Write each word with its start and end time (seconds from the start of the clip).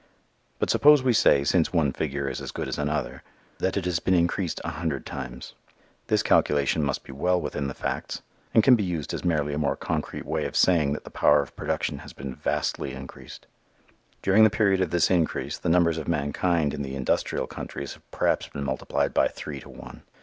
But 0.57 0.71
suppose 0.71 1.03
we 1.03 1.13
say, 1.13 1.43
since 1.43 1.71
one 1.71 1.93
figure 1.93 2.27
is 2.27 2.41
as 2.41 2.49
good 2.49 2.67
as 2.67 2.79
another, 2.79 3.21
that 3.59 3.77
it 3.77 3.85
has 3.85 3.99
been 3.99 4.15
increased 4.15 4.59
a 4.63 4.71
hundred 4.71 5.05
times. 5.05 5.53
This 6.07 6.23
calculation 6.23 6.81
must 6.83 7.03
be 7.03 7.11
well 7.11 7.39
within 7.39 7.67
the 7.67 7.75
facts 7.75 8.23
and 8.51 8.63
can 8.63 8.73
be 8.75 8.81
used 8.83 9.13
as 9.13 9.23
merely 9.23 9.53
a 9.53 9.59
more 9.59 9.75
concrete 9.75 10.25
way 10.25 10.45
of 10.45 10.55
saying 10.55 10.93
that 10.93 11.03
the 11.03 11.11
power 11.11 11.43
of 11.43 11.55
production 11.55 11.99
has 11.99 12.13
been 12.13 12.33
vastly 12.33 12.93
increased. 12.93 13.45
During 14.23 14.43
the 14.43 14.49
period 14.49 14.81
of 14.81 14.89
this 14.89 15.11
increase, 15.11 15.59
the 15.59 15.69
numbers 15.69 15.99
of 15.99 16.07
mankind 16.07 16.73
in 16.73 16.81
the 16.81 16.95
industrial 16.95 17.45
countries 17.45 17.93
have 17.93 18.09
perhaps 18.09 18.47
been 18.47 18.63
multiplied 18.63 19.13
by 19.13 19.27
three 19.27 19.59
to 19.59 19.69
one. 19.69 20.01